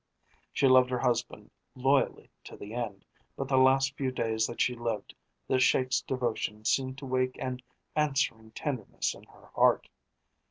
She 0.51 0.67
loved 0.67 0.89
her 0.89 0.97
husband 0.97 1.51
loyally 1.75 2.31
to 2.45 2.57
the 2.57 2.73
end, 2.73 3.05
but 3.35 3.47
the 3.47 3.55
last 3.57 3.95
few 3.95 4.11
days 4.11 4.47
that 4.47 4.59
she 4.59 4.73
lived 4.73 5.13
the 5.47 5.59
Sheik's 5.59 6.01
devotion 6.01 6.65
seemed 6.65 6.97
to 6.97 7.05
wake 7.05 7.35
an 7.37 7.61
answering 7.95 8.49
tenderness 8.49 9.13
in 9.13 9.25
her 9.25 9.51
heart. 9.53 9.87